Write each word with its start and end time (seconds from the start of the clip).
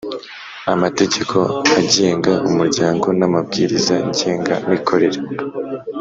Amategeko 0.73 1.37
agenga 1.79 2.33
umuryango 2.49 3.07
n’amabwiriza 3.19 3.95
ngenga 4.09 4.53
mikorere 4.71 5.19